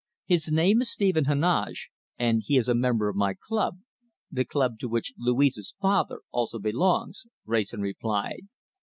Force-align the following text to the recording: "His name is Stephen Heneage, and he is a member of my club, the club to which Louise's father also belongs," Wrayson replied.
"His 0.25 0.51
name 0.51 0.81
is 0.81 0.91
Stephen 0.91 1.25
Heneage, 1.25 1.89
and 2.17 2.41
he 2.43 2.57
is 2.57 2.67
a 2.67 2.73
member 2.73 3.07
of 3.07 3.15
my 3.15 3.35
club, 3.39 3.81
the 4.31 4.43
club 4.43 4.79
to 4.79 4.89
which 4.89 5.13
Louise's 5.15 5.75
father 5.79 6.21
also 6.31 6.57
belongs," 6.57 7.25
Wrayson 7.45 7.81
replied. 7.81 8.47